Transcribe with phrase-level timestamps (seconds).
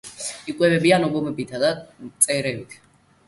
[0.51, 1.69] იკვებებიან ობობებითა და
[2.07, 2.73] მწერებით.